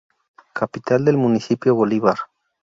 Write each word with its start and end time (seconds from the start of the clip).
Capital 0.53 1.05
del 1.05 1.17
municipio 1.17 1.75
Bolívar. 1.75 2.17